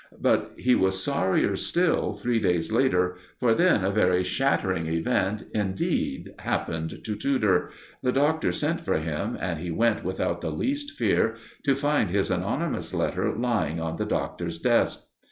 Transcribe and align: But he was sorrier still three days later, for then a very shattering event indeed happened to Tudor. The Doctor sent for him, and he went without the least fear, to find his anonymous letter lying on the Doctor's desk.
But 0.19 0.53
he 0.57 0.73
was 0.73 1.03
sorrier 1.03 1.55
still 1.55 2.13
three 2.13 2.39
days 2.39 2.71
later, 2.71 3.17
for 3.39 3.53
then 3.53 3.83
a 3.83 3.91
very 3.91 4.23
shattering 4.23 4.87
event 4.87 5.43
indeed 5.53 6.33
happened 6.39 7.03
to 7.05 7.15
Tudor. 7.15 7.69
The 8.01 8.11
Doctor 8.11 8.51
sent 8.51 8.81
for 8.81 8.97
him, 8.97 9.37
and 9.39 9.59
he 9.59 9.69
went 9.69 10.03
without 10.03 10.41
the 10.41 10.49
least 10.49 10.89
fear, 10.97 11.35
to 11.65 11.75
find 11.75 12.09
his 12.09 12.31
anonymous 12.31 12.95
letter 12.95 13.31
lying 13.37 13.79
on 13.79 13.97
the 13.97 14.05
Doctor's 14.07 14.57
desk. 14.57 15.01